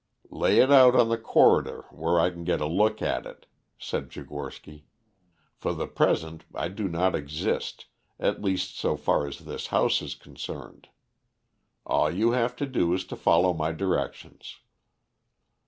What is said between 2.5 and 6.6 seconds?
a look at it," said Tchigorsky. "For the present